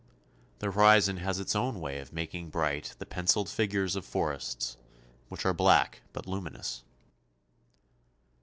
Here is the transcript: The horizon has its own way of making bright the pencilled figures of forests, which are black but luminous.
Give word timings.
The 0.57 0.71
horizon 0.71 1.17
has 1.17 1.39
its 1.39 1.55
own 1.55 1.79
way 1.79 1.99
of 1.99 2.11
making 2.11 2.49
bright 2.49 2.95
the 2.97 3.05
pencilled 3.05 3.49
figures 3.51 3.95
of 3.95 4.03
forests, 4.03 4.75
which 5.29 5.45
are 5.45 5.53
black 5.53 6.01
but 6.11 6.25
luminous. 6.25 6.83